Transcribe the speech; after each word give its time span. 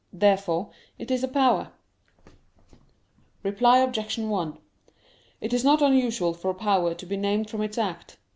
Therefore 0.11 0.71
it 0.97 1.11
is 1.11 1.23
a 1.23 1.27
power. 1.27 1.73
Reply 3.43 3.77
Obj. 3.77 4.17
1: 4.17 4.57
It 5.41 5.53
is 5.53 5.63
not 5.63 5.83
unusual 5.83 6.33
for 6.33 6.49
a 6.49 6.55
power 6.55 6.95
to 6.95 7.05
be 7.05 7.17
named 7.17 7.51
from 7.51 7.61
its 7.61 7.77
act. 7.77 8.17